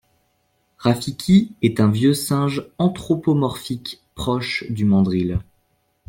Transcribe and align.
Rafiki 0.79 1.51
est 1.61 1.79
un 1.79 1.91
vieux 1.91 2.15
singe 2.15 2.67
anthropomorphique 2.79 4.01
proche 4.15 4.63
du 4.71 4.83
mandrill. 4.83 5.37